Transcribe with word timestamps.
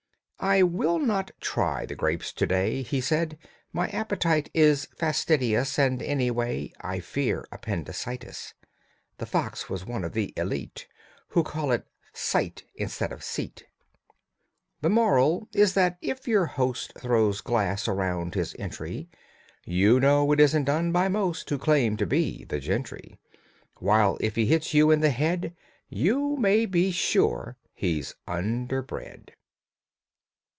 "I 0.43 0.63
will 0.63 0.97
not 0.97 1.29
try 1.39 1.85
the 1.85 1.93
grapes 1.93 2.33
to 2.33 2.47
day," 2.47 2.81
He 2.81 2.99
said. 2.99 3.37
"My 3.71 3.89
appetite 3.89 4.49
is 4.55 4.87
Fastidious, 4.97 5.77
and, 5.77 6.01
anyway, 6.01 6.73
I 6.81 6.99
fear 6.99 7.45
appendicitis." 7.51 8.55
(The 9.19 9.27
fox 9.27 9.69
was 9.69 9.85
one 9.85 10.03
of 10.03 10.13
the 10.13 10.33
elite 10.35 10.87
Who 11.27 11.43
call 11.43 11.71
it 11.71 11.85
site 12.11 12.63
instead 12.73 13.11
of 13.11 13.23
seet.) 13.23 13.67
The 14.81 14.89
moral 14.89 15.47
is 15.53 15.75
that 15.75 15.99
if 16.01 16.27
your 16.27 16.47
host 16.47 16.93
Throws 16.99 17.41
glass 17.41 17.87
around 17.87 18.33
his 18.33 18.55
entry 18.57 19.11
You 19.63 19.99
know 19.99 20.31
it 20.31 20.39
isn't 20.39 20.63
done 20.65 20.91
by 20.91 21.07
most 21.07 21.47
Who 21.51 21.59
claim 21.59 21.97
to 21.97 22.07
be 22.07 22.45
the 22.45 22.59
gentry, 22.59 23.19
While 23.77 24.17
if 24.19 24.35
he 24.35 24.47
hits 24.47 24.73
you 24.73 24.89
in 24.89 25.01
the 25.01 25.11
head 25.11 25.55
You 25.87 26.35
may 26.35 26.65
be 26.65 26.89
sure 26.89 27.57
he's 27.75 28.15
underbred. 28.27 29.33